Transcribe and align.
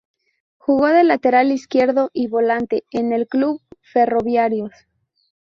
Jugó 0.57 0.87
de 0.87 1.03
lateral 1.03 1.51
izquierdo 1.51 2.09
y 2.11 2.25
volante, 2.25 2.85
en 2.89 3.13
el 3.13 3.27
Club 3.27 3.61
Ferroviarios. 3.81 4.71